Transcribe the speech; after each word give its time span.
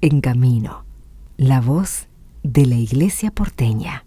En 0.00 0.20
Camino, 0.20 0.84
la 1.36 1.60
voz 1.60 2.06
de 2.44 2.66
la 2.66 2.76
Iglesia 2.76 3.32
porteña. 3.32 4.04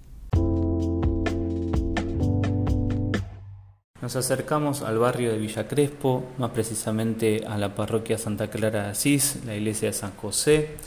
Nos 4.02 4.16
acercamos 4.16 4.84
al 4.84 5.00
barrio 5.00 5.34
de 5.34 5.38
Villa 5.38 5.68
Crespo, 5.68 6.24
más 6.38 6.52
precisamente 6.52 7.46
a 7.46 7.58
la 7.58 7.76
parroquia 7.76 8.18
Santa 8.18 8.50
Clara 8.50 8.84
de 8.84 8.90
Asís, 8.92 9.42
la 9.46 9.54
iglesia 9.54 9.90
de 9.90 9.94
San 9.94 10.12
José. 10.16 10.78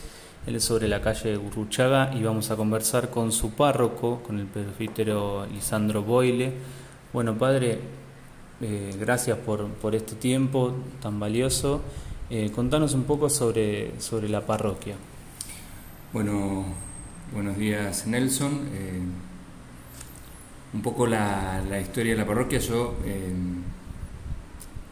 Él 0.47 0.57
es 0.57 0.65
sobre 0.65 0.89
la 0.89 1.03
calle 1.03 1.33
de 1.33 1.37
Gurruchaga 1.37 2.15
y 2.15 2.23
vamos 2.23 2.51
a 2.51 2.57
conversar 2.57 3.11
con 3.11 3.31
su 3.31 3.51
párroco, 3.51 4.23
con 4.23 4.41
el 4.41 4.47
presbítero 4.47 5.45
Lisandro 5.53 6.03
Boile. 6.03 6.51
Bueno, 7.13 7.37
padre, 7.37 7.79
eh, 8.63 8.97
gracias 8.99 9.37
por, 9.37 9.69
por, 9.69 9.95
este 9.95 10.15
tiempo 10.15 10.73
tan 11.03 11.21
valioso. 11.21 11.83
Eh, 12.31 12.51
contanos 12.55 12.95
un 12.95 13.05
poco 13.05 13.29
sobre, 13.29 14.01
sobre 14.01 14.29
la 14.29 14.47
parroquia. 14.47 14.97
Bueno, 16.13 16.65
buenos 17.33 17.59
días 17.59 18.07
Nelson. 18.07 18.69
Eh, 18.73 19.01
un 20.73 20.83
poco 20.83 21.07
la, 21.07 21.63
la, 21.69 21.81
historia 21.81 22.13
de 22.13 22.19
la 22.19 22.27
parroquia. 22.27 22.59
Yo, 22.59 22.95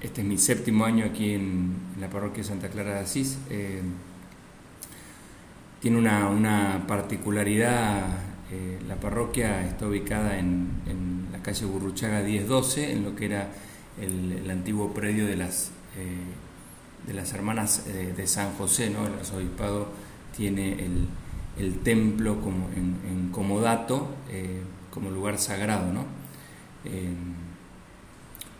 este 0.00 0.20
es 0.20 0.26
mi 0.26 0.36
séptimo 0.36 0.84
año 0.84 1.06
aquí 1.06 1.32
en, 1.32 1.74
la 2.00 2.08
parroquia 2.10 2.44
Santa 2.44 2.68
Clara 2.68 2.94
de 2.94 3.00
Asís. 3.00 3.38
tiene 5.80 5.96
una, 5.98 6.28
una 6.28 6.84
particularidad, 6.86 8.06
la 8.86 8.96
parroquia 8.96 9.66
está 9.66 9.86
ubicada 9.86 10.38
en, 10.38 10.70
en 10.86 11.28
la 11.32 11.42
calle 11.42 11.64
Burruchaga 11.64 12.20
1012, 12.20 12.92
en 12.92 13.04
lo 13.04 13.16
que 13.16 13.24
era 13.24 13.48
el, 14.00 14.50
antiguo 14.50 14.92
predio 14.92 15.26
de 15.26 15.36
las, 15.36 15.70
eh, 15.96 16.16
de 17.06 17.14
las 17.14 17.32
hermanas 17.32 17.84
eh, 17.86 18.14
de 18.16 18.26
San 18.26 18.52
José, 18.54 18.90
¿no? 18.90 19.06
el 19.06 19.14
arzobispado 19.14 19.88
tiene 20.36 20.72
el, 20.72 21.06
el 21.58 21.78
templo 21.80 22.40
como 22.40 22.68
en, 22.76 23.30
eh, 24.30 24.62
como 24.90 25.10
lugar 25.10 25.38
sagrado. 25.38 25.92
¿no? 25.92 26.22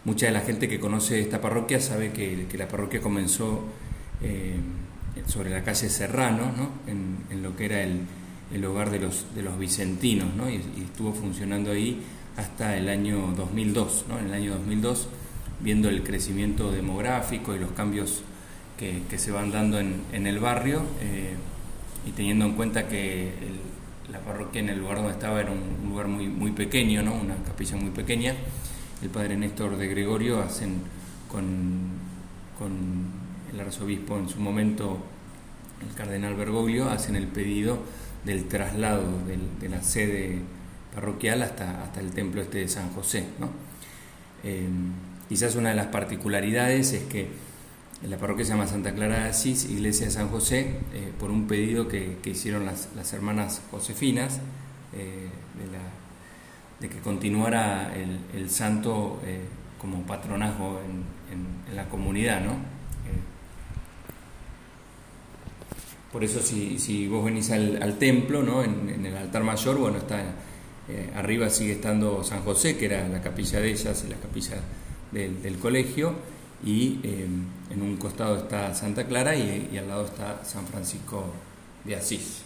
mucha 0.05 0.27
de 0.27 0.33
la 0.33 0.41
gente 0.41 0.69
que 0.69 0.79
conoce 0.79 1.21
esta 1.21 1.41
parroquia 1.41 1.81
sabe 1.81 2.13
que, 2.13 2.47
que 2.49 2.59
la 2.59 2.69
parroquia 2.69 3.01
comenzó 3.01 3.65
sobre 5.27 5.51
la 5.51 5.63
calle 5.63 5.89
Serrano, 5.89 6.53
¿no? 6.57 6.71
en, 6.87 7.19
en, 7.31 7.43
lo 7.43 7.57
que 7.57 7.65
era 7.67 7.83
el, 7.83 8.03
el, 8.53 8.65
hogar 8.65 8.91
de 8.91 9.01
los, 9.01 9.27
de 9.35 9.43
los 9.43 9.59
vicentinos, 9.59 10.35
¿no? 10.35 10.49
y, 10.49 10.55
y, 10.55 10.85
estuvo 10.85 11.13
funcionando 11.13 11.73
ahí 11.73 12.01
hasta 12.37 12.77
el 12.77 12.89
año 12.89 13.33
2002. 13.37 14.07
¿no? 14.09 14.19
En 14.19 14.27
el 14.27 14.35
año 14.35 14.53
2002 14.55 15.09
viendo 15.63 15.89
el 15.89 16.03
crecimiento 16.03 16.73
demográfico 16.73 17.55
y 17.55 17.59
los 17.59 17.71
cambios 17.73 18.23
que, 18.83 19.03
que 19.09 19.17
se 19.17 19.31
van 19.31 19.53
dando 19.53 19.79
en, 19.79 20.03
en 20.13 20.27
el 20.27 20.41
barrio 20.41 20.83
eh, 21.01 21.37
y 22.05 22.11
teniendo 22.11 22.47
en 22.47 22.55
cuenta 22.55 22.89
que 22.89 23.29
el, 23.29 24.13
la 24.13 24.19
parroquia 24.19 24.61
en 24.61 24.71
el 24.71 24.81
lugar 24.81 24.97
donde 24.97 25.13
estaba 25.13 25.41
era 25.41 25.53
un, 25.53 25.89
lugar 25.89 26.09
muy, 26.09 26.27
muy 26.27 26.51
pequeño, 26.51 27.01
¿no? 27.05 27.15
una 27.15 27.37
capilla 27.37 27.77
muy 27.77 27.91
pequeña, 27.91 28.35
el 29.01 29.09
padre 29.09 29.37
Néstor 29.37 29.77
de 29.77 29.87
Gregorio 29.87 30.43
hacen 30.43 30.81
con, 31.31 31.91
con 32.59 33.07
el 33.53 33.61
arzobispo 33.61 34.19
en 34.19 34.29
su 34.29 34.41
momento, 34.41 34.99
el 35.89 35.95
cardenal 35.95 36.35
Bergoglio, 36.35 36.91
hacen 36.91 37.15
el 37.15 37.29
pedido 37.29 37.79
del 38.25 38.49
traslado 38.49 39.05
del, 39.29 39.61
de 39.61 39.69
la 39.69 39.81
sede 39.83 40.41
parroquial 40.93 41.43
hasta, 41.43 41.85
hasta 41.85 42.01
el 42.01 42.11
templo 42.11 42.43
este 42.43 42.59
de 42.59 42.69
San 42.69 42.91
José. 42.91 43.27
¿no? 43.39 43.49
Eh, 44.43 44.67
Quizás 45.29 45.55
una 45.57 45.71
de 45.71 45.77
las 45.77 45.87
particularidades 45.87 46.93
es 46.93 47.05
que 47.05 47.29
la 48.09 48.17
parroquia 48.17 48.45
se 48.45 48.51
llama 48.51 48.67
Santa 48.67 48.93
Clara 48.95 49.21
de 49.21 49.31
Asís, 49.31 49.65
Iglesia 49.71 50.07
de 50.07 50.13
San 50.13 50.29
José, 50.29 50.79
eh, 50.93 51.13
por 51.19 51.31
un 51.31 51.47
pedido 51.47 51.87
que, 51.87 52.17
que 52.23 52.31
hicieron 52.31 52.67
las, 52.67 52.89
las, 52.97 53.13
hermanas 53.13 53.63
Josefinas 53.71 54.41
eh, 54.93 55.29
de, 56.81 56.89
que 56.89 56.99
continuara 56.99 57.95
el, 57.95 58.19
el 58.35 58.51
santo 58.51 59.21
eh, 59.25 59.43
como 59.81 60.03
patronazgo 60.03 60.81
en, 60.81 61.37
en, 61.39 61.47
en, 61.71 61.77
la 61.77 61.89
comunidad. 61.89 62.45
¿no? 62.45 62.73
por 66.13 66.25
eso 66.25 66.41
si, 66.43 66.79
si, 66.79 67.07
vos 67.07 67.25
venís 67.25 67.51
al, 67.53 67.83
al 67.83 67.99
templo, 67.99 68.43
¿no? 68.43 68.65
en, 68.65 69.07
el 69.07 69.17
altar 69.17 69.45
mayor, 69.45 69.79
bueno, 69.79 69.99
está 69.99 70.23
arriba 71.17 71.49
sigue 71.49 71.73
estando 71.73 72.23
San 72.23 72.43
José, 72.43 72.77
que 72.77 72.87
era 72.87 73.09
la 73.09 73.23
capilla 73.23 73.61
de 73.61 73.71
ellas, 73.71 74.05
la 74.11 74.17
capilla 74.17 74.57
del 75.13 75.59
colegio 75.59 76.17
y 76.65 77.01
eh, 77.03 77.27
en 77.71 77.83
un 77.83 77.97
costado 77.97 78.37
está 78.37 78.75
Santa 78.75 79.07
Clara 79.07 79.35
y, 79.37 79.77
al 79.77 79.89
lado 79.89 80.07
está 80.07 80.45
San 80.45 80.67
Francisco 80.67 81.25
de 81.85 81.97
Asís. 81.97 82.43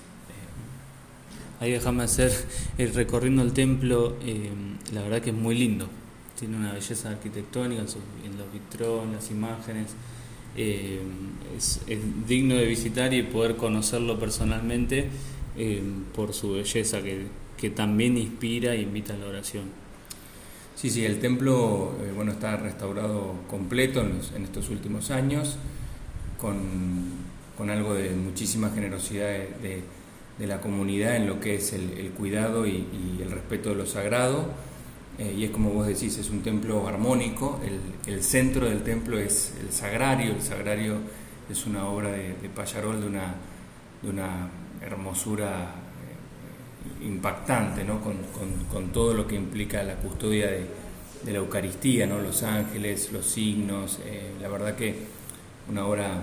Ahí 1.58 1.70
déjame 1.72 2.02
hacer 2.02 2.32
el 2.76 2.92
recorriendo 2.92 3.42
el 3.42 3.52
templo, 3.52 4.16
eh, 4.22 4.50
la 4.92 5.02
verdad 5.02 5.22
que 5.22 5.30
es 5.30 5.36
muy 5.36 5.56
lindo, 5.56 5.88
tiene 6.38 6.56
una 6.56 6.74
belleza 6.74 7.10
arquitectónica 7.10 7.80
en 7.80 8.36
los 8.36 8.52
vitrones, 8.52 9.14
las 9.14 9.30
imágenes, 9.30 9.94
es, 10.54 11.80
digno 12.26 12.56
de 12.56 12.66
visitar 12.66 13.12
y 13.14 13.22
poder 13.22 13.56
conocerlo 13.56 14.18
personalmente 14.18 15.08
por 16.14 16.34
su 16.34 16.52
belleza 16.52 17.00
que, 17.02 17.26
que 17.56 17.70
también 17.70 18.18
inspira 18.18 18.74
e 18.74 18.82
invita 18.82 19.14
a 19.14 19.16
la 19.16 19.26
oración. 19.26 19.85
Sí, 20.76 20.90
sí, 20.90 21.06
el 21.06 21.20
templo 21.20 21.94
eh, 22.02 22.12
bueno, 22.14 22.32
está 22.32 22.54
restaurado 22.58 23.32
completo 23.48 24.02
en, 24.02 24.44
estos 24.44 24.68
últimos 24.68 25.10
años, 25.10 25.56
con, 26.38 26.58
con, 27.56 27.70
algo 27.70 27.94
de 27.94 28.10
muchísima 28.10 28.68
generosidad 28.68 29.26
de, 29.62 29.82
de, 30.38 30.46
la 30.46 30.60
comunidad 30.60 31.16
en 31.16 31.28
lo 31.28 31.40
que 31.40 31.54
es 31.54 31.72
el, 31.72 32.10
cuidado 32.10 32.66
y, 32.66 32.72
y, 32.72 33.22
el 33.22 33.30
respeto 33.30 33.70
de 33.70 33.76
lo 33.76 33.86
sagrado. 33.86 34.50
Eh, 35.18 35.34
y 35.38 35.44
es 35.44 35.50
como 35.50 35.70
vos 35.70 35.86
decís, 35.86 36.18
es 36.18 36.28
un 36.28 36.42
templo 36.42 36.86
armónico, 36.86 37.58
el, 37.64 38.12
el, 38.12 38.22
centro 38.22 38.68
del 38.68 38.82
templo 38.82 39.18
es 39.18 39.54
el 39.58 39.72
sagrario, 39.72 40.34
el 40.34 40.42
sagrario 40.42 40.96
es 41.48 41.64
una 41.64 41.86
obra 41.86 42.10
de, 42.10 42.34
de 42.34 42.50
Payarol 42.54 43.00
de 43.00 43.06
una, 43.06 43.34
de 44.02 44.10
una 44.10 44.50
hermosura 44.82 45.85
impactante, 47.02 47.84
¿no? 47.84 48.00
con, 48.00 48.16
con, 48.70 48.88
todo 48.92 49.14
lo 49.14 49.26
que 49.26 49.36
implica 49.36 49.82
la 49.82 49.96
custodia 49.96 50.48
de, 50.48 50.66
la 51.26 51.38
Eucaristía, 51.38 52.06
¿no? 52.06 52.20
los 52.20 52.42
ángeles, 52.42 53.12
los 53.12 53.26
signos, 53.26 53.98
eh, 54.04 54.32
la 54.40 54.48
verdad 54.48 54.76
que 54.76 54.94
una 55.68 55.84
obra 55.84 56.22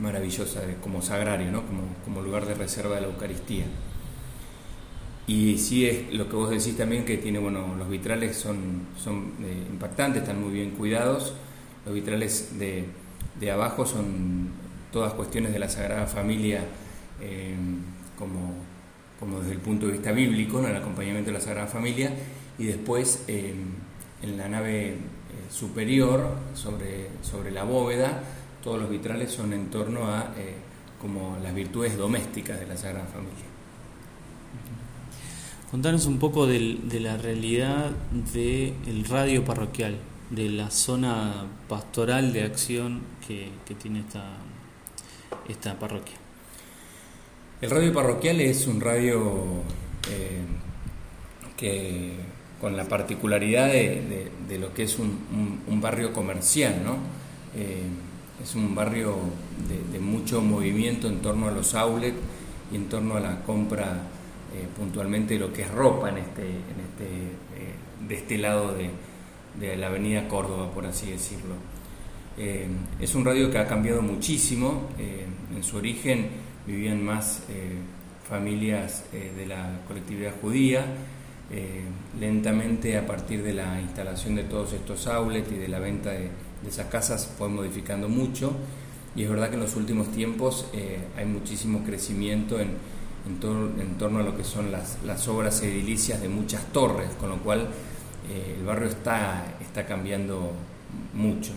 maravillosa 0.00 0.60
como 0.80 1.02
sagrario, 1.02 1.50
¿no? 1.50 1.66
como, 1.66 1.82
como 2.04 2.22
lugar 2.22 2.46
de 2.46 2.54
reserva 2.54 2.94
de 2.96 3.02
la 3.02 3.06
Eucaristía. 3.08 3.64
Y 5.26 5.58
sí 5.58 5.86
es 5.86 6.12
lo 6.12 6.28
que 6.28 6.36
vos 6.36 6.50
decís 6.50 6.76
también, 6.76 7.04
que 7.04 7.16
tiene, 7.16 7.38
bueno, 7.38 7.76
los 7.76 7.88
vitrales 7.88 8.36
son, 8.36 8.88
son 8.96 9.32
eh, 9.42 9.66
impactantes, 9.70 10.22
están 10.22 10.40
muy 10.42 10.52
bien 10.52 10.70
cuidados. 10.72 11.34
Los 11.86 11.94
vitrales 11.94 12.58
de, 12.58 12.84
de, 13.38 13.50
abajo 13.50 13.86
son 13.86 14.50
todas 14.90 15.12
cuestiones 15.14 15.52
de 15.52 15.60
la 15.60 15.68
Sagrada 15.68 16.06
Familia, 16.06 16.64
eh, 17.20 17.54
como 18.18 18.54
como 19.22 19.38
desde 19.38 19.52
el 19.52 19.60
punto 19.60 19.86
de 19.86 19.92
vista 19.92 20.10
bíblico, 20.10 20.58
en 20.58 20.70
el 20.70 20.76
acompañamiento 20.76 21.30
de 21.30 21.34
la 21.34 21.40
Sagrada 21.40 21.68
Familia, 21.68 22.12
y 22.58 22.64
después 22.64 23.22
eh, 23.28 23.54
en 24.20 24.36
la 24.36 24.48
nave 24.48 24.88
eh, 24.88 24.96
superior, 25.48 26.26
sobre, 26.54 27.06
sobre 27.22 27.52
la 27.52 27.62
bóveda, 27.62 28.20
todos 28.64 28.80
los 28.80 28.90
vitrales 28.90 29.30
son 29.30 29.52
en 29.52 29.70
torno 29.70 30.10
a 30.10 30.34
eh, 30.36 30.56
como 31.00 31.38
las 31.40 31.54
virtudes 31.54 31.96
domésticas 31.96 32.58
de 32.58 32.66
la 32.66 32.76
Sagrada 32.76 33.06
Familia. 33.06 33.44
Contanos 35.70 36.06
un 36.06 36.18
poco 36.18 36.48
de, 36.48 36.80
la 36.98 37.16
realidad 37.16 37.92
del 38.34 38.74
de 38.84 39.04
radio 39.08 39.44
parroquial, 39.44 39.98
de 40.30 40.48
la 40.48 40.68
zona 40.72 41.46
pastoral 41.68 42.32
de 42.32 42.42
acción 42.42 43.02
que, 43.24 43.50
que 43.66 43.76
tiene 43.76 44.00
esta, 44.00 44.24
esta 45.48 45.78
parroquia. 45.78 46.21
El 47.62 47.70
radio 47.70 47.92
parroquial 47.92 48.40
es 48.40 48.66
un 48.66 48.80
radio 48.80 49.22
eh, 50.10 50.40
que 51.56 52.10
con 52.60 52.76
la 52.76 52.88
particularidad 52.88 53.68
de, 53.68 54.58
lo 54.58 54.74
que 54.74 54.82
es 54.82 54.98
un, 54.98 55.80
barrio 55.80 56.12
comercial, 56.12 56.82
¿no? 56.84 56.96
Eh, 57.54 57.84
es 58.42 58.56
un 58.56 58.74
barrio 58.74 59.14
de, 59.92 60.00
mucho 60.00 60.42
movimiento 60.42 61.06
en 61.06 61.22
torno 61.22 61.46
a 61.46 61.52
los 61.52 61.76
outlets 61.76 62.16
y 62.72 62.74
en 62.74 62.88
torno 62.88 63.14
a 63.14 63.20
la 63.20 63.42
compra 63.44 64.08
eh, 64.52 64.66
puntualmente 64.76 65.34
de 65.34 65.40
lo 65.40 65.52
que 65.52 65.62
es 65.62 65.70
ropa 65.70 66.08
en 66.08 66.18
este, 66.18 66.42
este, 66.42 68.08
de 68.08 68.14
este 68.16 68.38
lado 68.38 68.74
de, 68.74 69.76
la 69.76 69.86
avenida 69.86 70.26
Córdoba, 70.26 70.68
por 70.72 70.84
así 70.84 71.12
decirlo. 71.12 71.54
Es 73.00 73.14
un 73.14 73.24
radio 73.24 73.52
que 73.52 73.58
ha 73.58 73.68
cambiado 73.68 74.02
muchísimo 74.02 74.88
en 74.98 75.62
su 75.62 75.76
origen 75.76 76.50
vivían 76.66 77.04
más 77.04 77.42
eh, 77.48 77.76
familias 78.28 79.04
eh, 79.12 79.32
de 79.36 79.46
la 79.46 79.80
colectividad 79.86 80.32
judía. 80.40 80.84
Eh, 81.50 81.82
lentamente, 82.18 82.96
a 82.96 83.06
partir 83.06 83.42
de 83.42 83.52
la 83.54 83.80
instalación 83.80 84.34
de 84.36 84.44
todos 84.44 84.72
estos 84.72 85.06
outlets 85.06 85.52
y 85.52 85.56
de 85.56 85.68
la 85.68 85.78
venta 85.78 86.10
de, 86.10 86.30
de 86.62 86.68
esas 86.68 86.86
casas, 86.86 87.30
fue 87.36 87.48
modificando 87.48 88.08
mucho 88.08 88.54
y 89.14 89.24
es 89.24 89.30
verdad 89.30 89.48
que 89.50 89.54
en 89.54 89.60
los 89.60 89.76
últimos 89.76 90.10
tiempos 90.10 90.66
eh, 90.72 90.98
hay 91.16 91.26
muchísimo 91.26 91.84
crecimiento 91.84 92.58
en, 92.58 92.70
en, 93.26 93.98
torno 93.98 94.18
a 94.20 94.22
lo 94.22 94.36
que 94.36 94.44
son 94.44 94.72
las, 94.72 94.98
las, 95.04 95.28
obras 95.28 95.62
edilicias 95.62 96.22
de 96.22 96.28
muchas 96.28 96.64
torres, 96.72 97.10
con 97.20 97.28
lo 97.28 97.36
cual 97.38 97.68
eh, 98.30 98.56
el 98.58 98.64
barrio 98.64 98.88
está, 98.88 99.56
está 99.60 99.86
cambiando 99.86 100.52
mucho. 101.12 101.52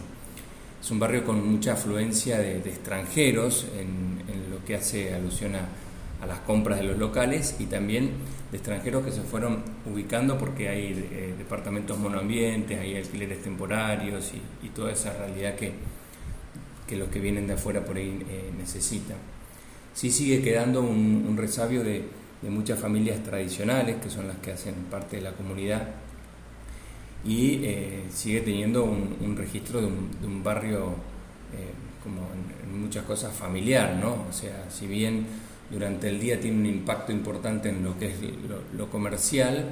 Es 0.82 0.92
un 0.92 1.00
barrio 1.00 1.26
con 1.26 1.50
mucha 1.50 1.74
afluencia 1.74 2.38
de, 2.38 2.58
extranjeros 2.58 3.68
en, 3.80 4.15
que 4.66 4.76
hace 4.76 5.14
alusión 5.14 5.56
a, 5.56 5.68
las 6.26 6.40
compras 6.40 6.80
de 6.80 6.86
los 6.86 6.98
locales 6.98 7.56
y 7.60 7.66
también 7.66 8.10
de 8.52 8.58
extranjeros 8.58 9.06
que 9.06 9.12
se 9.12 9.22
fueron 9.22 9.62
ubicando 9.86 10.40
porque 10.40 10.70
hay 10.70 11.08
eh, 11.12 11.36
departamentos 11.38 12.00
monoambientes, 12.00 12.80
hay 12.80 12.96
alquileres 12.96 13.44
temporarios 13.44 14.32
y, 14.64 14.70
toda 14.70 14.92
esa 14.92 15.14
realidad 15.14 15.54
que, 15.56 15.72
que, 16.88 16.96
los 16.96 17.10
que 17.10 17.20
vienen 17.20 17.46
de 17.46 17.54
afuera 17.54 17.86
por 17.86 17.98
ahí 17.98 18.26
eh, 18.28 18.52
necesitan. 18.58 19.18
Sí 19.94 20.10
sigue 20.10 20.42
quedando 20.42 20.82
un, 20.82 21.36
resabio 21.38 21.84
de, 21.84 22.04
muchas 22.50 22.80
familias 22.80 23.24
tradicionales 23.24 23.98
que 24.02 24.10
son 24.10 24.28
las 24.28 24.38
que 24.38 24.52
hacen 24.52 24.74
parte 24.90 25.18
de 25.18 25.22
la 25.22 25.32
comunidad 25.32 25.88
y 27.24 27.60
eh, 27.64 28.04
sigue 28.12 28.42
teniendo 28.42 28.84
un, 28.84 29.36
registro 29.38 29.80
de 29.82 29.88
un, 29.88 30.44
barrio 30.44 30.96
como 32.06 32.22
en, 32.22 32.80
muchas 32.80 33.04
cosas 33.06 33.34
familiar, 33.34 33.98
¿no? 34.00 34.26
O 34.30 34.32
sea, 34.32 34.70
si 34.70 34.86
bien 34.86 35.26
durante 35.70 36.08
el 36.08 36.20
día 36.20 36.40
tiene 36.40 36.60
un 36.60 36.66
impacto 36.68 37.12
importante 37.12 37.70
en 37.70 37.84
lo 37.84 37.98
que 37.98 38.08
es 38.08 38.16
lo, 38.78 38.90
comercial, 38.90 39.66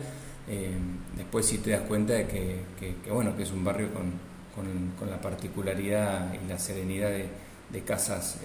eh, 0.49 0.71
después 1.15 1.45
sí 1.45 1.59
te 1.59 1.71
das 1.71 1.81
cuenta 1.81 2.13
de 2.13 2.25
que, 2.27 3.11
bueno, 3.11 3.37
que 3.37 3.43
es 3.43 3.51
un 3.51 3.63
barrio 3.63 3.89
con, 3.93 4.11
con, 4.55 5.09
la 5.09 5.21
particularidad 5.21 6.33
y 6.33 6.49
la 6.49 6.57
serenidad 6.57 7.09
de, 7.09 7.81
casas 7.81 8.39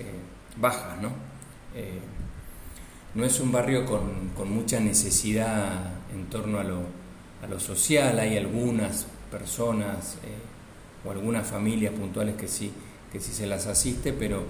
bajas, 0.57 1.01
¿no? 1.01 1.11
no 3.15 3.25
es 3.25 3.41
un 3.41 3.53
barrio 3.53 3.87
con, 3.87 4.31
con 4.37 4.51
mucha 4.51 4.81
necesidad 4.81 5.93
en 6.15 6.27
torno 6.27 6.59
a 6.59 6.65
lo 6.65 6.81
a 7.43 7.47
lo 7.47 7.61
social, 7.61 8.19
hay 8.19 8.37
algunas 8.37 9.07
personas 9.31 10.17
eh, 10.25 11.07
o 11.07 11.11
algunas 11.11 11.47
familias 11.47 11.93
puntuales 11.93 12.35
que 12.37 12.49
sí, 12.49 12.73
que 13.13 13.21
sí 13.21 13.33
se 13.33 13.47
las 13.47 13.67
asiste, 13.67 14.13
pero, 14.13 14.43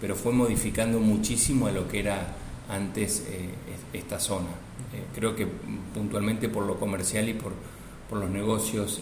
pero 0.00 0.14
fue 0.14 0.32
modificando 0.32 1.00
muchísimo 1.00 1.66
a 1.66 1.72
lo 1.72 1.88
que 1.88 2.00
era 2.00 2.34
antes 2.68 3.24
eh, 3.28 3.50
esta 3.92 4.18
zona. 4.18 4.48
Eh, 4.94 5.02
creo 5.14 5.34
que 5.34 5.46
puntualmente 5.94 6.48
por 6.48 6.66
lo 6.66 6.78
comercial 6.78 7.28
y 7.28 7.34
por, 7.34 7.52
por 8.08 8.18
los 8.18 8.30
negocios 8.30 9.00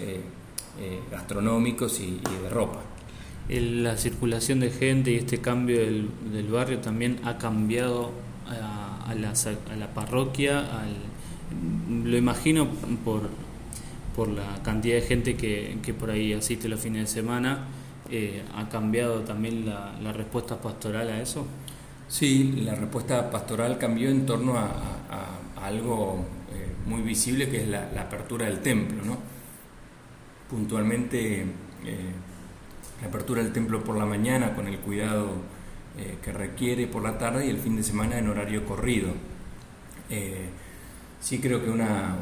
gastronómicos 1.10 2.00
y, 2.00 2.20
de 2.42 2.48
ropa. 2.48 2.80
la 3.48 3.98
circulación 3.98 4.60
de 4.60 4.70
gente 4.70 5.10
y 5.10 5.16
este 5.16 5.38
cambio 5.38 5.80
del, 5.80 6.08
del 6.32 6.46
barrio 6.48 6.78
también 6.78 7.20
ha 7.24 7.36
cambiado 7.36 8.12
a, 8.46 9.04
a, 9.10 9.14
la, 9.14 9.30
a 9.30 9.76
la 9.76 9.92
parroquia, 9.92 10.60
al, 10.60 10.96
lo 12.04 12.16
imagino 12.16 12.68
por, 13.04 13.28
por 14.14 14.28
la 14.28 14.62
cantidad 14.62 14.96
de 14.96 15.02
gente 15.02 15.36
que, 15.36 15.78
que 15.82 15.94
por 15.94 16.10
ahí 16.10 16.32
asiste 16.32 16.68
los 16.68 16.80
fines 16.80 17.02
de 17.02 17.20
semana. 17.20 17.66
Eh, 18.10 18.42
¿Ha 18.56 18.68
cambiado 18.68 19.20
también 19.20 19.66
la, 19.66 20.12
respuesta 20.12 20.60
pastoral 20.60 21.08
a 21.08 21.20
eso? 21.20 21.46
Sí, 22.08 22.62
la 22.64 22.74
respuesta 22.74 23.30
pastoral 23.30 23.78
cambió 23.78 24.10
en 24.10 24.26
torno 24.26 24.58
a, 24.58 24.68
algo 25.62 26.24
eh, 26.52 26.74
muy 26.86 27.02
visible 27.02 27.48
que 27.48 27.62
es 27.62 27.68
la, 27.68 27.90
apertura 27.98 28.46
del 28.46 28.60
templo. 28.60 29.04
¿no? 29.04 29.16
Puntualmente, 30.48 31.42
eh, 31.42 31.46
la 33.00 33.08
apertura 33.08 33.42
del 33.42 33.52
templo 33.52 33.84
por 33.84 33.96
la 33.96 34.06
mañana 34.06 34.54
con 34.54 34.66
el 34.66 34.78
cuidado 34.78 35.60
que 36.22 36.32
requiere 36.32 36.86
por 36.86 37.02
la 37.02 37.18
tarde 37.18 37.46
y 37.46 37.50
el 37.50 37.58
fin 37.58 37.76
de 37.76 37.82
semana 37.82 38.18
en 38.18 38.28
horario 38.28 38.64
corrido. 38.64 39.08
Sí 41.20 41.38
creo 41.38 41.62
que 41.62 41.68
una, 41.68 42.16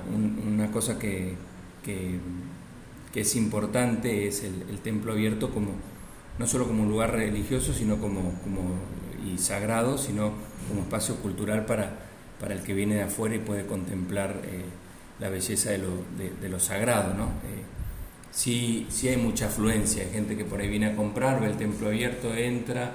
cosa 0.73 0.99
que, 0.99 1.37
es 3.15 3.37
importante 3.37 4.29
es 4.29 4.45
el, 4.45 4.79
templo 4.81 5.13
abierto 5.13 5.51
como 5.51 5.73
no 6.39 6.47
solo 6.47 6.67
como 6.67 6.83
un 6.83 6.89
lugar 6.89 7.13
religioso 7.13 7.73
sino 7.73 7.99
como, 7.99 8.35
como 8.43 8.63
y 9.27 9.39
sagrado, 9.39 9.99
sino 9.99 10.33
como 10.69 10.83
espacio 10.83 11.17
cultural 11.17 11.67
para, 11.67 11.99
para 12.41 12.55
el 12.55 12.63
que 12.63 12.75
viene 12.75 12.95
de 12.97 13.03
afuera 13.03 13.35
y 13.35 13.41
puede 13.41 13.67
contemplar 13.67 14.41
eh, 14.45 14.65
la 15.21 15.29
belleza 15.29 15.71
de 15.71 15.79
lo, 15.79 15.89
de, 16.41 16.49
lo 16.49 16.61
sagrado. 16.61 17.15
¿no? 17.15 17.25
Eh, 17.25 17.65
sí, 18.31 18.87
hay 19.09 19.17
mucha 19.17 19.47
afluencia, 19.47 20.05
hay 20.05 20.11
gente 20.11 20.37
que 20.37 20.45
por 20.45 20.61
ahí 20.61 20.69
viene 20.69 20.87
a 20.87 20.97
comprar, 20.97 21.41
ve 21.41 21.49
el 21.49 21.57
templo 21.57 21.89
abierto, 21.89 22.35
entra, 22.35 22.93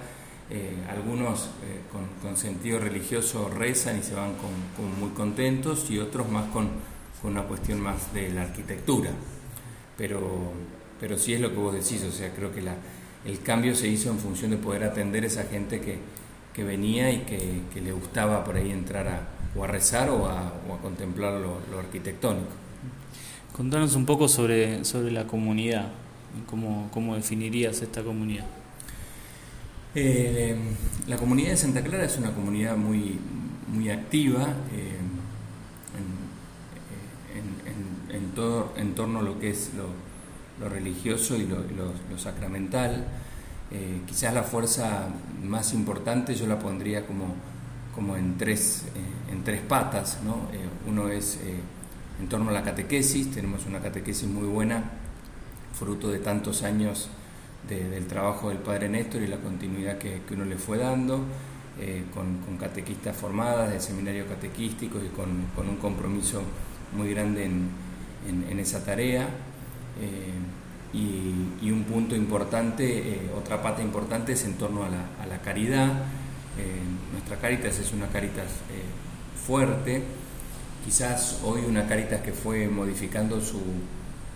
eh, 0.49 0.75
algunos 0.89 1.49
eh, 1.63 1.81
con, 2.21 2.37
sentido 2.37 2.79
religioso 2.79 3.49
rezan 3.49 3.99
y 3.99 4.03
se 4.03 4.15
van 4.15 4.33
con, 4.35 4.99
muy 4.99 5.09
contentos 5.09 5.89
y 5.89 5.99
otros 5.99 6.29
más 6.29 6.45
con, 6.51 6.69
una 7.23 7.43
cuestión 7.43 7.79
más 7.79 8.13
de 8.13 8.29
la 8.31 8.41
arquitectura. 8.41 9.09
Pero, 9.97 10.51
pero 10.99 11.17
sí 11.17 11.33
es 11.33 11.41
lo 11.41 11.49
que 11.49 11.57
vos 11.57 11.73
decís, 11.73 12.03
o 12.03 12.11
sea, 12.11 12.33
creo 12.33 12.53
que 12.53 12.61
la, 12.61 12.75
el 13.25 13.39
cambio 13.41 13.75
se 13.75 13.87
hizo 13.87 14.09
en 14.09 14.19
función 14.19 14.51
de 14.51 14.57
poder 14.57 14.83
atender 14.83 15.23
a 15.23 15.27
esa 15.27 15.43
gente 15.43 15.79
que, 15.79 15.97
que 16.53 16.63
venía 16.63 17.11
y 17.11 17.19
que, 17.19 17.81
le 17.81 17.91
gustaba 17.91 18.43
por 18.43 18.55
ahí 18.55 18.71
entrar 18.71 19.07
a, 19.07 19.27
o 19.57 19.63
a 19.63 19.67
rezar 19.67 20.09
o 20.09 20.27
a, 20.27 20.53
o 20.69 20.73
a 20.73 20.77
contemplar 20.81 21.33
lo, 21.33 21.59
lo, 21.71 21.79
arquitectónico. 21.79 22.49
Contanos 23.55 23.95
un 23.95 24.05
poco 24.05 24.27
sobre, 24.27 24.83
sobre 24.83 25.11
la 25.11 25.25
comunidad, 25.25 25.91
cómo, 26.47 26.89
cómo 26.91 27.15
definirías 27.15 27.81
esta 27.81 28.03
comunidad. 28.03 28.45
Eh, 29.95 30.55
la 31.07 31.17
comunidad 31.17 31.51
de 31.51 31.57
Santa 31.57 31.83
Clara 31.83 32.05
es 32.05 32.17
una 32.17 32.31
comunidad 32.31 32.75
muy, 32.75 33.19
muy 33.67 33.89
activa 33.91 34.47
eh, 34.73 34.97
todo, 38.33 38.73
en 38.77 38.95
torno 38.95 39.19
a 39.19 39.21
lo 39.21 39.39
que 39.39 39.49
es 39.49 39.71
lo, 39.75 39.87
religioso 40.69 41.35
y 41.35 41.45
lo, 41.45 42.17
sacramental. 42.17 43.05
Eh, 43.71 44.01
quizás 44.07 44.33
la 44.33 44.43
fuerza 44.43 45.07
más 45.43 45.73
importante 45.73 46.35
yo 46.35 46.47
la 46.47 46.59
pondría 46.59 47.05
como, 47.05 47.35
como 47.95 48.15
en, 48.15 48.37
tres, 48.37 48.83
en 49.31 49.43
tres 49.43 49.61
patas. 49.61 50.19
¿no? 50.23 50.47
uno 50.87 51.09
es 51.09 51.39
en 52.19 52.27
torno 52.27 52.49
a 52.49 52.53
la 52.53 52.63
catequesis, 52.63 53.31
tenemos 53.31 53.65
una 53.65 53.79
catequesis 53.79 54.27
muy 54.27 54.47
buena, 54.47 54.83
fruto 55.73 56.09
de 56.09 56.19
tantos 56.19 56.63
años 56.63 57.09
del 57.67 58.05
trabajo 58.07 58.49
del 58.49 58.59
padre 58.59 58.89
Néstor 58.89 59.21
y 59.21 59.27
la 59.27 59.37
continuidad 59.37 59.97
que, 59.97 60.21
uno 60.31 60.45
le 60.45 60.57
fue 60.57 60.77
dando, 60.77 61.21
eh, 61.79 62.03
con, 62.13 62.57
catequistas 62.57 63.15
formadas, 63.15 63.71
del 63.71 63.81
seminario 63.81 64.27
catequístico 64.27 64.99
y 64.99 65.09
con, 65.09 65.29
un 65.67 65.77
compromiso 65.77 66.41
muy 66.95 67.09
grande 67.09 67.45
en, 67.45 67.69
esa 68.59 68.83
tarea. 68.83 69.27
Eh, 70.01 70.31
y, 70.93 71.71
un 71.71 71.85
punto 71.85 72.15
importante, 72.15 72.85
eh, 72.85 73.31
otra 73.35 73.61
pata 73.61 73.81
importante 73.81 74.33
es 74.33 74.43
en 74.45 74.53
torno 74.53 74.83
a 74.83 74.89
la, 74.89 75.41
caridad. 75.43 75.91
nuestra 77.11 77.37
Caritas 77.37 77.79
es 77.79 77.93
una 77.93 78.07
Caritas 78.07 78.45
fuerte, 79.47 80.03
quizás 80.85 81.39
hoy 81.43 81.61
una 81.67 81.87
Caritas 81.87 82.21
que 82.21 82.31
fue 82.31 82.67
modificando 82.67 83.41
su, 83.41 83.59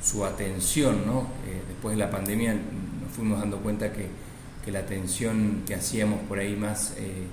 su 0.02 0.26
atención, 0.26 1.06
¿no? 1.06 1.28
después 1.70 1.96
de 1.96 2.04
la 2.04 2.10
pandemia 2.10 2.56
fuimos 3.18 3.40
dando 3.40 3.58
cuenta 3.58 3.92
que, 3.92 4.28
la 4.68 4.80
atención 4.80 5.64
que 5.66 5.76
hacíamos 5.76 6.20
por 6.28 6.40
ahí 6.40 6.58
más 6.58 6.92
eh, 6.98 7.24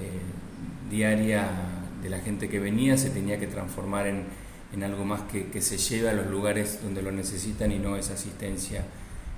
eh, 0.00 0.20
diaria 0.88 1.48
de 2.00 2.08
la 2.08 2.20
gente 2.20 2.48
que 2.48 2.60
venía 2.60 2.96
se 2.96 3.10
tenía 3.10 3.40
que 3.40 3.48
transformar 3.48 4.06
en, 4.06 4.22
algo 4.82 5.04
más 5.04 5.22
que, 5.22 5.60
se 5.60 5.78
lleve 5.78 6.10
a 6.10 6.12
los 6.12 6.26
lugares 6.26 6.80
donde 6.82 7.02
lo 7.02 7.10
necesitan 7.10 7.72
y 7.72 7.78
no 7.78 7.96
esa 7.96 8.14
asistencia 8.14 8.84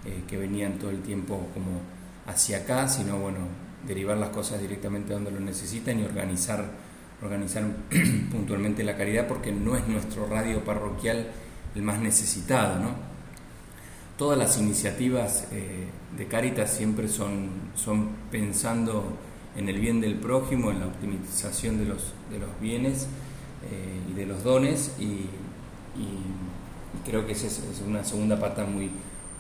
eh, 0.05 0.23
que 0.29 0.37
venían 0.37 0.79
todo 0.79 0.91
el 0.91 1.01
tiempo 1.03 1.49
como 1.55 1.81
hacia 2.27 2.59
acá, 2.59 2.89
sino 2.89 3.19
bueno, 3.19 3.39
derivar 3.87 4.19
las 4.19 4.31
cosas 4.31 4.61
directamente 4.61 5.13
donde 5.13 5.31
lo 5.31 5.41
necesitan 5.41 6.01
y 6.01 6.05
organizar, 6.05 6.65
organizar 7.23 7.65
puntualmente 8.31 8.85
la 8.85 8.97
caridad 8.97 9.27
porque 9.27 9.53
no 9.53 9.77
es 9.77 9.87
nuestro 9.89 10.27
radio 10.27 10.65
parroquial 10.65 11.29
el 11.75 11.83
más 11.83 12.01
necesitado, 12.01 12.79
¿no? 12.81 13.11
todas 14.21 14.37
las 14.37 14.59
iniciativas 14.59 15.47
eh, 15.51 15.87
de 16.15 16.27
Caritas 16.27 16.71
siempre 16.71 17.09
son, 17.09 17.49
son 17.75 18.11
pensando 18.31 19.17
en 19.57 19.67
el 19.67 19.81
bien 19.81 20.03
del 20.03 20.17
prójimo, 20.17 20.71
en 20.71 20.81
la 20.81 20.89
optimización 20.89 21.79
de 21.79 21.87
los, 21.87 22.13
de 22.31 22.39
los 22.39 22.51
bienes 22.61 23.07
eh, 23.63 24.01
y 24.11 24.15
de 24.15 24.27
los 24.27 24.43
dones 24.43 24.93
y, 24.99 25.27
creo 27.05 27.27
que 27.27 27.33
esa 27.33 27.47
es, 27.47 27.83
una 27.87 28.05
segunda 28.05 28.39
pata 28.39 28.65
muy, 28.65 28.91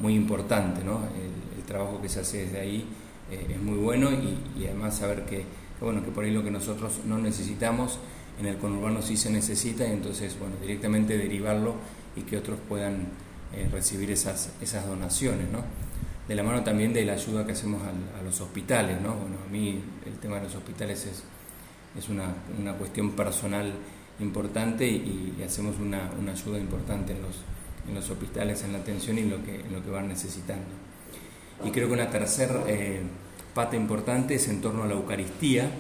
muy 0.01 0.15
importante, 0.15 0.83
¿no? 0.83 1.01
el, 1.15 1.65
trabajo 1.65 2.03
que 2.03 2.09
se 2.09 2.19
hace 2.19 2.47
desde 2.47 2.59
ahí 2.59 2.85
eh, 3.31 3.47
es 3.49 3.63
muy 3.63 3.79
bueno 3.79 4.11
y, 4.11 4.65
además 4.65 4.99
saber 4.99 5.25
que, 5.25 5.45
bueno, 5.81 6.05
que 6.05 6.11
por 6.11 6.25
ahí 6.25 6.33
lo 6.33 6.43
que 6.43 6.51
nosotros 6.51 7.01
no 7.07 7.19
necesitamos 7.19 8.01
en 8.41 8.47
el 8.47 8.57
conurbano 8.57 9.03
sí 9.03 9.17
se 9.17 9.31
necesita 9.31 9.87
y 9.87 9.93
entonces 9.93 10.37
bueno, 10.39 10.57
directamente 10.61 11.17
derivarlo 11.17 11.77
y 12.17 12.23
que 12.23 12.37
otros 12.39 12.59
puedan 12.69 13.07
eh, 13.55 13.69
recibir 13.71 14.11
esas, 14.11 14.51
esas 14.61 14.87
donaciones. 14.87 15.49
¿no? 15.53 15.63
de 16.31 16.37
la 16.37 16.45
mano 16.45 16.63
también 16.63 16.93
de 16.93 17.05
la 17.05 17.15
ayuda 17.15 17.45
que 17.45 17.51
hacemos 17.51 17.83
a, 17.83 18.23
los 18.23 18.41
hospitales, 18.41 19.01
¿no? 19.01 19.17
Bueno, 19.17 19.37
a 19.45 19.51
mí 19.51 19.83
el 20.07 20.13
tema 20.21 20.37
de 20.37 20.45
los 20.45 20.55
hospitales 20.55 21.05
es, 21.07 21.25
es 21.99 22.09
una, 22.09 22.33
una 22.57 22.75
cuestión 22.75 23.11
personal 23.17 23.73
importante 24.21 24.87
y, 24.87 25.43
hacemos 25.47 25.77
una, 25.81 26.11
una, 26.19 26.33
ayuda 26.33 26.59
importante 26.59 27.13
en 27.13 27.23
los, 27.23 27.37
en 27.89 27.95
los 27.95 28.09
hospitales, 28.11 28.63
en 28.63 28.73
la 28.73 28.79
atención 28.79 29.19
y 29.19 29.23
en 29.23 29.31
lo 29.31 29.45
que, 29.45 29.57
en 29.57 29.73
lo 29.73 29.83
que 29.83 29.91
van 29.91 30.09
necesitando. 30.09 30.69
Y 31.65 31.71
creo 31.71 31.89
que 31.89 31.95
una 31.95 32.11
tercera 32.11 32.63
eh, 32.67 33.01
pata 33.55 33.77
importante 33.77 34.35
es 34.35 34.49
en 34.49 34.61
torno 34.61 34.85
a 34.85 34.87
la 34.87 34.95
Eucaristía, 34.95 35.71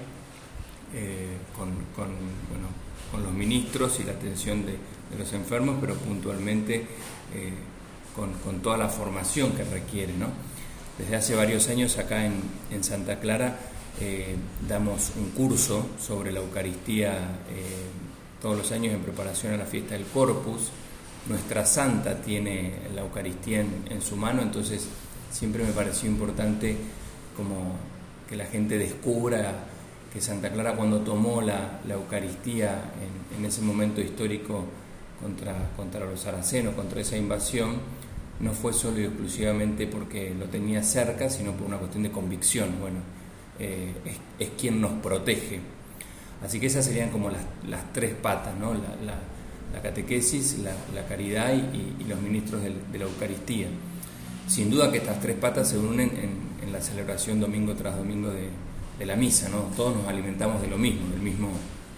eh, 0.94 1.36
con, 1.56 1.68
con, 1.94 2.08
bueno, 2.50 2.68
con, 3.12 3.22
los 3.22 3.32
ministros 3.32 4.00
y 4.00 4.04
la 4.04 4.12
atención 4.12 4.66
de, 4.66 4.72
de 4.72 5.18
los 5.18 5.32
enfermos, 5.32 5.76
pero 5.80 5.94
puntualmente 5.94 6.76
eh, 7.34 7.52
con, 8.14 8.32
con, 8.44 8.60
toda 8.60 8.76
la 8.76 8.88
formación 8.88 9.52
que 9.52 9.64
requiere. 9.64 10.14
¿no? 10.14 10.26
Desde 10.98 11.16
hace 11.16 11.34
varios 11.34 11.68
años 11.68 11.96
acá 11.98 12.26
en, 12.26 12.34
en 12.70 12.84
Santa 12.84 13.20
Clara 13.20 13.58
damos 14.66 15.12
un 15.16 15.30
curso 15.32 15.86
sobre 16.00 16.32
la 16.32 16.40
Eucaristía 16.40 17.18
todos 18.40 18.56
los 18.56 18.72
años 18.72 18.94
en 18.94 19.00
preparación 19.00 19.54
a 19.54 19.56
la 19.56 19.66
fiesta 19.66 19.94
del 19.94 20.04
Corpus. 20.06 20.70
Nuestra 21.28 21.66
santa 21.66 22.20
tiene 22.20 22.72
la 22.94 23.02
Eucaristía 23.02 23.60
en, 23.60 24.02
su 24.02 24.16
mano, 24.16 24.42
entonces 24.42 24.88
siempre 25.30 25.62
me 25.62 25.72
pareció 25.72 26.08
importante 26.08 26.76
como 27.36 27.76
que 28.28 28.36
la 28.36 28.46
gente 28.46 28.78
descubra 28.78 29.52
que 30.12 30.20
Santa 30.20 30.50
Clara 30.50 30.74
cuando 30.74 31.00
tomó 31.00 31.42
la, 31.42 31.80
Eucaristía 31.88 32.92
en, 33.36 33.44
ese 33.44 33.60
momento 33.60 34.00
histórico 34.00 34.64
contra, 35.20 35.54
contra 35.76 36.04
los 36.06 36.20
saracenos, 36.20 36.74
contra 36.74 37.02
esa 37.02 37.16
invasión, 37.16 37.76
no 38.40 38.52
fue 38.52 38.72
solo 38.72 38.98
y 39.00 39.04
exclusivamente 39.04 39.86
porque 39.86 40.34
lo 40.36 40.46
tenía 40.46 40.82
cerca, 40.82 41.28
sino 41.28 41.52
por 41.52 41.66
una 41.66 41.76
cuestión 41.76 42.02
de 42.02 42.10
convicción. 42.10 42.80
Bueno, 42.80 43.00
eh, 43.58 43.92
es 44.38 44.48
quien 44.58 44.80
nos 44.80 44.92
protege 44.92 45.60
Así 46.44 46.58
que 46.58 46.66
esas 46.66 46.84
serían 46.84 47.10
como 47.10 47.30
las, 47.30 47.42
las 47.68 47.92
tres 47.92 48.14
patas, 48.14 48.54
¿no? 48.58 48.72
la, 48.72 48.80
la, 49.04 49.82
catequesis, 49.82 50.58
la, 50.58 51.04
caridad 51.06 51.52
y, 51.54 52.04
los 52.04 52.20
ministros 52.20 52.62
de, 52.62 52.98
la 52.98 53.04
Eucaristía. 53.04 53.68
Sin 54.48 54.70
duda 54.70 54.90
que 54.90 54.98
estas 54.98 55.20
tres 55.20 55.36
patas 55.36 55.68
se 55.68 55.78
unen 55.78 56.10
en, 56.10 56.66
en 56.66 56.72
la 56.72 56.80
celebración 56.80 57.40
domingo 57.40 57.74
tras 57.74 57.96
domingo 57.96 58.30
de, 58.30 58.48
de, 58.98 59.06
la 59.06 59.16
misa, 59.16 59.48
¿no? 59.48 59.70
todos 59.76 59.96
nos 59.96 60.08
alimentamos 60.08 60.60
de 60.60 60.68
lo 60.68 60.76
mismo, 60.76 61.08
del 61.10 61.20
mismo 61.20 61.50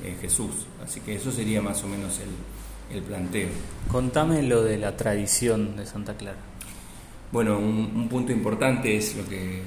eh, 0.04 0.16
Jesús. 0.20 0.66
Así 0.84 1.00
que 1.00 1.14
eso 1.14 1.32
sería 1.32 1.62
más 1.62 1.82
o 1.84 1.86
menos 1.86 2.18
el, 2.18 2.96
el 2.96 3.02
planteo. 3.02 3.48
Contame 3.90 4.42
lo 4.42 4.62
de 4.62 4.76
la 4.76 4.96
tradición 4.96 5.76
de 5.76 5.86
Santa 5.86 6.16
Clara. 6.16 6.38
Bueno, 7.30 7.58
un, 7.58 7.92
un 7.94 8.08
punto 8.08 8.32
importante 8.32 8.96
es 8.96 9.16
lo 9.16 9.26
que 9.26 9.62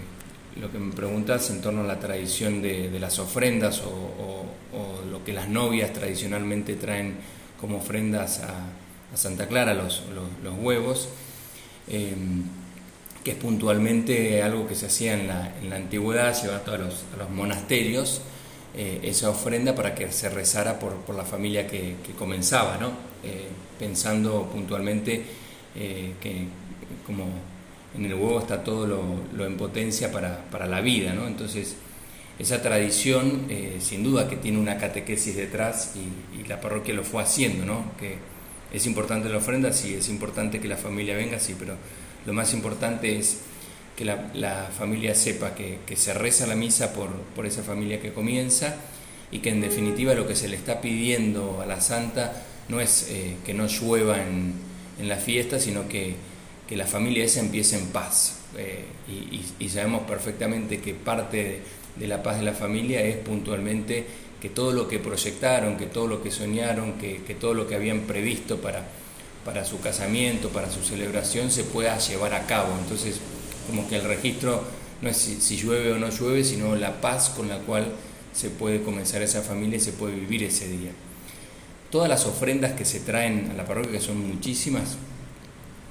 lo 0.60 0.72
que 0.72 0.80
me 0.80 0.94
preguntas 0.94 1.50
en 1.50 1.62
torno 1.62 1.82
a 1.82 1.84
la 1.84 2.00
tradición 2.00 2.62
de, 2.62 2.90
las 3.00 3.20
ofrendas 3.20 3.82
o, 3.82 3.90
lo 3.90 4.35
que 5.26 5.34
las 5.34 5.50
novias 5.50 5.92
tradicionalmente 5.92 6.76
traen 6.76 7.16
como 7.60 7.78
ofrendas 7.78 8.40
a, 8.40 8.54
Santa 9.16 9.48
Clara, 9.48 9.74
los, 9.74 10.04
huevos, 10.60 11.08
em, 11.88 12.44
que 13.24 13.32
es 13.32 13.38
puntualmente 13.38 14.44
algo 14.44 14.68
que 14.68 14.76
se 14.76 14.88
hacía 14.88 15.14
en 15.14 15.28
la, 15.70 15.76
antigüedad, 15.76 16.36
llevar 16.42 16.64
a 16.68 16.78
los, 16.78 17.06
a 17.14 17.18
los 17.20 17.30
monasterios 17.30 18.22
eh, 18.78 19.00
esa 19.04 19.30
ofrenda 19.30 19.74
para 19.74 19.96
que 19.96 20.12
se 20.12 20.28
rezara 20.28 20.78
por, 20.78 21.16
la 21.16 21.24
familia 21.24 21.66
que, 21.66 21.96
comenzaba, 22.20 22.76
¿no? 22.78 22.90
Eh, 23.24 23.48
pensando 23.80 24.50
puntualmente 24.52 25.24
eh, 25.76 26.12
que 26.20 26.46
como 27.06 27.24
en 27.96 28.04
el 28.04 28.16
huevo 28.16 28.40
está 28.40 28.62
todo 28.66 28.86
lo, 28.86 29.46
en 29.46 29.56
potencia 29.56 30.12
para, 30.12 30.68
la 30.68 30.82
vida, 30.82 31.14
¿no? 31.14 31.26
Entonces, 31.26 31.78
esa 32.40 32.62
tradición, 32.62 33.46
eh, 33.50 33.78
sin 33.80 34.04
duda 34.04 34.28
que 34.28 34.36
tiene 34.36 34.60
una 34.60 34.78
catequesis 34.78 35.36
detrás 35.36 35.94
y, 35.96 36.46
la 36.48 36.62
parroquia 36.62 36.94
lo 36.94 37.04
fue 37.04 37.24
haciendo, 37.24 37.66
¿no? 37.66 37.92
Que 38.00 38.18
es 38.72 38.86
importante 38.86 39.30
la 39.30 39.38
ofrenda, 39.38 39.74
sí, 39.74 39.96
es 39.96 40.10
importante 40.10 40.60
que 40.60 40.68
la 40.68 40.78
familia 40.78 41.16
venga, 41.16 41.40
sí, 41.40 41.56
pero 41.58 41.76
lo 42.24 42.34
más 42.34 42.54
importante 42.54 43.18
es 43.18 43.40
que 43.96 44.06
la, 44.06 44.70
familia 44.78 45.16
sepa 45.16 45.56
que, 45.56 45.80
se 45.96 46.14
reza 46.14 46.46
la 46.46 46.56
misa 46.56 46.94
por, 46.94 47.46
esa 47.48 47.64
familia 47.64 48.00
que 48.00 48.14
comienza 48.14 48.76
y 49.32 49.40
que 49.40 49.50
en 49.50 49.60
definitiva 49.60 50.14
lo 50.14 50.28
que 50.28 50.36
se 50.36 50.48
le 50.48 50.56
está 50.56 50.82
pidiendo 50.82 51.62
a 51.62 51.66
la 51.66 51.82
santa 51.82 52.44
no 52.70 52.80
es 52.80 53.08
eh, 53.10 53.38
que 53.44 53.56
no 53.56 53.66
llueva 53.66 54.18
en, 54.22 54.54
la 55.00 55.18
fiesta, 55.18 55.60
sino 55.60 55.90
que 55.90 56.14
que 56.68 56.76
la 56.76 56.86
familia 56.86 57.24
esa 57.24 57.40
empiece 57.40 57.78
en 57.78 57.88
paz. 57.88 58.40
Eh, 58.58 58.86
y, 59.60 59.70
sabemos 59.70 60.04
perfectamente 60.04 60.80
que 60.80 60.94
parte 60.94 61.38
de, 61.38 61.62
la 62.00 62.22
paz 62.22 62.38
de 62.38 62.44
la 62.44 62.54
familia 62.54 63.02
es 63.02 63.18
puntualmente 63.18 64.06
que 64.42 64.50
todo 64.50 64.72
lo 64.72 64.88
que 64.88 65.00
proyectaron, 65.00 65.78
que 65.78 65.86
todo 65.86 66.08
lo 66.08 66.22
que 66.22 66.32
soñaron, 66.32 66.94
que, 66.94 67.20
todo 67.40 67.54
lo 67.54 67.68
que 67.68 67.76
habían 67.76 68.02
previsto 68.02 68.58
para, 68.58 68.86
para 69.44 69.66
su 69.66 69.80
casamiento, 69.80 70.50
para 70.50 70.70
su 70.70 70.84
celebración, 70.84 71.50
se 71.52 71.64
pueda 71.64 71.98
llevar 71.98 72.34
a 72.34 72.46
cabo. 72.46 72.74
Entonces, 72.80 73.20
como 73.68 73.88
que 73.88 73.96
el 73.96 74.04
registro 74.04 74.64
no 75.02 75.10
es 75.10 75.18
si, 75.18 75.58
llueve 75.58 75.94
o 75.94 75.98
no 75.98 76.10
llueve, 76.10 76.44
sino 76.44 76.76
la 76.76 77.02
paz 77.02 77.30
con 77.30 77.48
la 77.48 77.60
cual 77.60 77.88
se 78.34 78.50
puede 78.50 78.82
comenzar 78.84 79.22
esa 79.22 79.42
familia 79.42 79.78
y 79.78 79.82
se 79.82 79.94
puede 79.94 80.16
vivir 80.16 80.44
ese 80.44 80.68
día. 80.68 80.92
Todas 81.90 82.10
las 82.10 82.26
ofrendas 82.26 82.74
que 82.74 82.84
se 82.84 83.00
traen 83.00 83.50
a 83.52 83.54
la 83.54 83.66
parroquia, 83.66 83.94
que 83.94 84.02
son 84.02 84.28
muchísimas, 84.28 84.98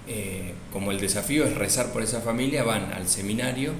eh, 0.06 0.52
como 0.72 0.90
el 0.90 1.00
desafío 1.00 1.44
es 1.44 1.54
rezar 1.54 1.92
por 1.92 2.02
esa 2.02 2.20
familia, 2.20 2.62
van 2.62 2.92
al 2.92 3.08
seminario, 3.08 3.72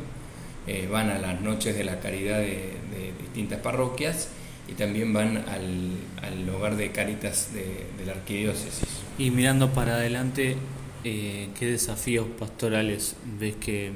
eh, 0.66 0.88
van 0.90 1.10
a 1.10 1.18
las 1.18 1.40
noches 1.40 1.76
de 1.76 1.84
la 1.84 2.00
caridad 2.00 2.38
de, 2.38 2.74
distintas 3.20 3.60
parroquias 3.60 4.28
y 4.68 4.74
también 4.74 5.12
van 5.12 5.44
al, 5.48 6.48
hogar 6.48 6.76
de 6.76 6.92
Caritas 6.92 7.52
de, 7.52 8.04
la 8.06 8.12
arquidiócesis. 8.12 8.88
Y 9.18 9.30
mirando 9.30 9.72
para 9.72 9.94
adelante, 9.94 10.56
eh, 11.02 11.48
¿qué 11.58 11.66
desafíos 11.66 12.26
pastorales 12.38 13.16
ves 13.40 13.56
que, 13.56 13.92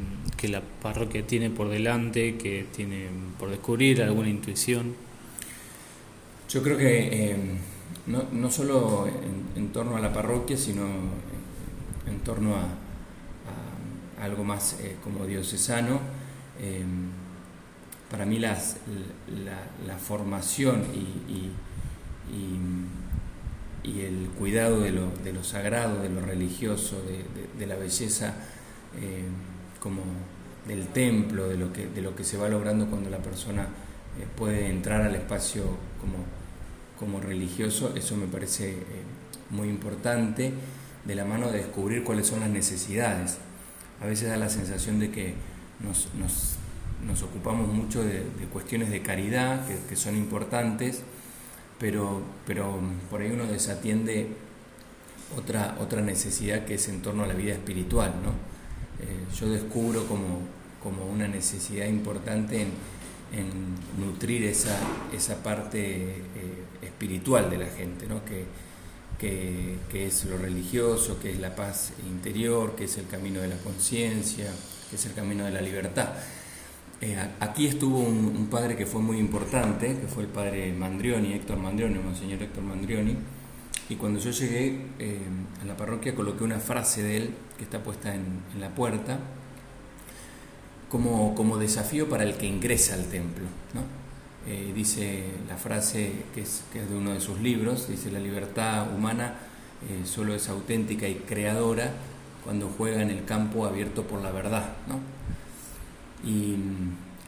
la 0.49 0.61
parroquia 0.61 1.27
tiene 1.27 1.51
por 1.51 1.69
delante, 1.69 2.37
que 2.37 2.67
tiene 2.75 3.07
por 3.39 3.51
descubrir, 3.51 4.03
alguna 4.03 4.29
intuición? 4.29 4.95
Yo 6.49 6.63
creo 6.63 6.77
que 6.77 7.37
no, 8.07 8.25
no, 8.33 8.51
solo 8.51 9.07
en, 9.57 9.69
torno 9.69 9.97
a 9.97 10.01
la 10.01 10.13
parroquia, 10.13 10.57
sino 10.57 10.87
en 12.07 12.21
torno 12.25 12.57
a, 12.57 12.67
algo 14.23 14.45
más 14.45 14.79
eh, 14.81 14.97
como 15.03 15.27
diocesano. 15.27 16.01
Em, 16.61 17.11
para 18.11 18.25
mí 18.25 18.39
las, 18.39 18.77
la, 19.87 19.99
formación 19.99 20.83
y, 20.95 21.51
y, 23.85 24.01
el 24.01 24.29
cuidado 24.39 24.81
de 24.81 24.93
lo, 24.93 25.11
de 25.25 25.33
lo, 25.33 25.43
sagrado, 25.43 26.03
de 26.03 26.11
lo 26.11 26.21
religioso, 26.21 27.03
de, 27.59 27.67
la 27.67 27.75
belleza 27.75 28.35
em, 28.97 29.33
como 29.81 30.03
del 30.67 30.87
templo, 30.89 31.49
de 31.49 31.57
lo, 31.57 31.73
que, 31.73 31.87
de 31.87 32.03
lo 32.03 32.15
que 32.15 32.23
se 32.23 32.37
va 32.37 32.49
logrando 32.49 32.87
cuando 32.87 33.09
la 33.11 33.19
persona 33.19 33.63
eh, 33.63 34.27
puede 34.37 34.69
entrar 34.69 35.03
al 35.03 35.15
espacio 35.15 35.63
como, 36.01 36.25
como 36.99 37.21
religioso, 37.21 37.95
eso 37.97 38.17
me 38.17 38.27
parece 38.27 38.73
eh, 38.73 38.85
muy 39.51 39.69
importante 39.69 40.53
de 41.05 41.15
la 41.15 41.25
mano 41.25 41.51
de 41.51 41.59
descubrir 41.59 42.05
cuáles 42.05 42.27
son 42.27 42.41
las 42.41 42.51
necesidades. 42.51 43.39
A 44.01 44.07
veces 44.07 44.29
da 44.29 44.37
la 44.37 44.51
sensación 44.51 44.99
de 44.99 45.11
que 45.11 45.35
nos, 45.81 46.09
nos, 47.07 47.23
ocupamos 47.23 47.73
mucho 47.73 48.03
de, 48.03 48.23
cuestiones 48.53 48.91
de 48.91 49.03
caridad, 49.03 49.67
que, 49.89 49.97
son 49.97 50.17
importantes, 50.17 51.03
pero, 51.79 52.23
pero 52.47 52.81
por 53.11 53.21
ahí 53.21 53.31
uno 53.31 53.47
desatiende 53.47 54.29
otra, 55.37 55.77
otra 55.81 56.01
necesidad 56.01 56.65
que 56.65 56.75
es 56.75 56.89
en 56.89 57.03
torno 57.03 57.25
a 57.25 57.27
la 57.27 57.35
vida 57.35 57.53
espiritual. 57.53 58.15
¿no? 58.23 58.31
Eh, 59.05 59.35
yo 59.39 59.49
descubro 59.49 60.07
como, 60.07 60.41
como 60.83 61.07
una 61.07 61.29
necesidad 61.29 61.87
importante 61.87 62.63
en, 62.63 62.69
nutrir 63.99 64.45
esa, 64.45 64.79
esa 65.13 65.43
parte 65.43 65.81
eh, 65.81 66.23
espiritual 66.83 67.51
de 67.51 67.59
la 67.59 67.67
gente, 67.67 68.07
¿no? 68.07 68.23
que, 68.25 68.47
que, 69.19 70.07
es 70.07 70.25
lo 70.25 70.39
religioso, 70.39 71.19
que 71.21 71.33
es 71.33 71.39
la 71.39 71.55
paz 71.55 71.93
interior, 72.09 72.75
que 72.77 72.85
es 72.85 72.97
el 72.99 73.07
camino 73.07 73.41
de 73.41 73.49
la 73.49 73.59
conciencia, 73.59 74.51
que 74.89 74.97
es 74.97 75.07
el 75.07 75.15
camino 75.15 75.45
de 75.45 75.51
la 75.51 75.61
libertad. 75.61 76.09
Eh, 77.01 77.17
aquí 77.41 77.67
estuvo 77.67 78.01
un, 78.01 78.49
padre 78.51 78.77
que 78.77 78.87
fue 78.87 79.01
muy 79.01 79.19
importante, 79.19 79.97
que 79.99 80.07
fue 80.09 80.25
el 80.25 80.29
padre 80.29 80.73
Mandrioni, 80.73 81.33
Héctor 81.33 81.59
Mandrioni, 81.59 81.99
monseñor 81.99 82.43
Héctor 82.43 82.65
Mandrioni, 82.65 83.17
y 83.89 83.95
cuando 83.95 84.19
yo 84.19 84.31
llegué 84.31 84.87
eh, 84.99 85.19
a 85.63 85.65
la 85.65 85.77
parroquia 85.77 86.15
coloqué 86.15 86.45
una 86.45 86.59
frase 86.59 87.03
de 87.03 87.17
él 87.17 87.35
que 87.57 87.65
está 87.65 87.83
puesta 87.83 88.15
en, 88.15 88.43
la 88.61 88.69
puerta 88.69 89.19
como, 90.91 91.35
como 91.35 91.57
desafío 91.57 92.09
para 92.09 92.25
el 92.25 92.35
que 92.35 92.47
ingresa 92.47 92.95
al 92.95 93.07
templo. 93.07 93.45
¿no? 93.75 93.83
Eh, 94.47 94.73
dice 94.75 95.25
la 95.49 95.57
frase 95.57 96.13
que 96.35 96.43
es, 96.43 96.65
que 96.73 96.81
es, 96.81 96.89
de 96.89 96.97
uno 96.97 97.13
de 97.13 97.21
sus 97.21 97.41
libros, 97.41 97.89
dice 97.89 98.11
la 98.11 98.19
libertad 98.19 98.95
humana 98.95 99.35
eh, 99.89 100.07
solo 100.07 100.35
es 100.35 100.49
auténtica 100.49 101.07
y 101.07 101.15
creadora 101.15 101.93
cuando 102.49 102.73
juega 102.79 103.03
en 103.03 103.11
el 103.11 103.27
campo 103.27 103.67
abierto 103.67 104.05
por 104.05 104.23
la 104.23 104.31
verdad. 104.31 104.71
¿no? 104.87 105.01
Y 106.27 106.57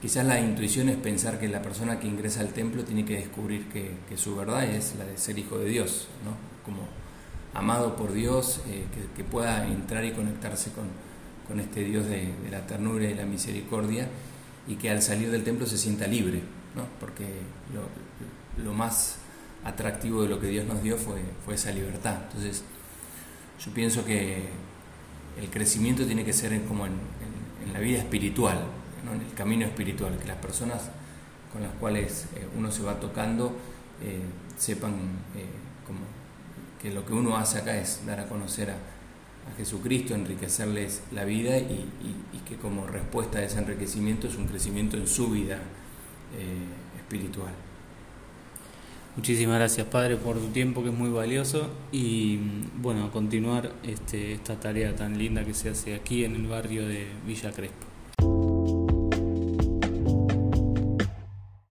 quizás 0.01 0.25
la 0.25 0.41
intuición 0.41 0.89
es 0.89 0.97
pensar 0.97 1.39
que 1.39 1.47
la 1.47 1.61
persona 1.61 2.01
que 2.01 2.07
ingresa 2.07 2.41
al 2.41 2.55
templo 2.55 2.85
tiene 2.85 3.05
que 3.05 3.17
descubrir 3.17 3.69
que, 3.69 4.17
su 4.17 4.35
verdad 4.35 4.65
es 4.65 4.95
la 4.97 5.05
de 5.05 5.19
ser 5.19 5.39
hijo 5.39 5.59
de 5.59 5.67
Dios, 5.67 6.09
¿no? 6.25 6.31
como 6.65 6.89
amado 7.53 7.97
por 7.97 8.15
Dios, 8.15 8.63
eh, 8.71 8.87
que, 9.15 9.23
pueda 9.23 9.67
entrar 9.67 10.07
y 10.07 10.13
conectarse 10.13 10.73
con, 10.73 10.87
con 11.47 11.61
este 11.61 11.85
Dios 11.85 12.07
de, 12.07 12.33
la 12.51 12.67
ternura 12.67 13.05
y 13.05 13.13
la 13.13 13.27
misericordia 13.27 14.09
y 14.67 14.77
que 14.77 14.89
al 14.89 15.03
salir 15.03 15.31
del 15.31 15.45
templo 15.45 15.67
se 15.67 15.77
sienta 15.77 16.07
libre, 16.07 16.41
¿no? 16.75 16.87
porque 16.99 17.27
lo, 17.75 18.65
lo, 18.65 18.73
más 18.73 19.17
atractivo 19.67 20.23
de 20.23 20.31
lo 20.31 20.41
que 20.41 20.47
Dios 20.47 20.65
nos 20.65 20.83
dio 20.83 20.97
fue, 20.97 21.21
fue 21.45 21.57
esa 21.57 21.73
libertad. 21.73 22.21
Entonces, 22.29 22.65
yo 23.63 23.71
pienso 23.75 24.03
que 24.07 24.70
el 25.41 25.49
crecimiento 25.51 26.05
tiene 26.05 26.25
que 26.25 26.33
ser 26.33 26.61
como 26.65 26.87
en, 26.87 26.93
en, 26.93 27.73
la 27.73 27.79
vida 27.79 27.99
espiritual, 27.99 28.59
en 29.13 29.21
el 29.21 29.35
camino 29.35 29.65
espiritual, 29.65 30.19
que 30.19 30.27
las 30.27 30.37
personas 30.37 30.91
con 31.53 31.63
las 31.63 31.73
cuales 31.75 32.27
eh, 32.35 32.47
uno 32.57 32.71
se 32.71 32.83
va 32.83 32.99
tocando 32.99 33.57
eh, 34.03 34.21
sepan 34.57 34.93
como 35.87 36.01
que 36.81 36.91
lo 36.91 37.05
que 37.05 37.13
uno 37.13 37.37
hace 37.37 37.59
acá 37.59 37.79
es 37.79 38.05
dar 38.07 38.21
a 38.21 38.27
conocer 38.27 38.71
a, 38.71 38.77
Jesucristo, 39.57 40.15
enriquecerles 40.15 41.03
la 41.13 41.25
vida 41.25 41.59
y, 41.59 41.89
que 42.49 42.57
como 42.57 42.87
respuesta 42.87 43.39
a 43.39 43.43
ese 43.43 43.59
enriquecimiento 43.59 44.29
es 44.29 44.37
un 44.37 44.47
crecimiento 44.47 44.97
en 44.97 45.07
su 45.07 45.31
vida 45.31 45.57
eh, 46.37 46.99
espiritual. 46.99 47.53
Muchísimas 49.17 49.57
gracias 49.59 49.87
Padre 49.89 50.17
por 50.17 50.39
tu 50.39 50.47
tiempo 50.49 50.83
que 50.83 50.91
es 50.91 50.95
muy 50.95 51.11
valioso 51.11 51.69
y 51.91 52.39
bueno, 52.81 53.11
continuar 53.11 53.73
este, 53.83 54.33
esta 54.33 54.59
tarea 54.59 54.95
tan 54.95 55.19
linda 55.19 55.45
que 55.45 55.53
se 55.53 55.71
hace 55.71 55.95
aquí 55.95 56.25
en 56.25 56.37
el 56.37 56.47
barrio 56.47 56.87
de 56.87 57.07
Villa 57.27 57.51
Crespo. 57.51 57.90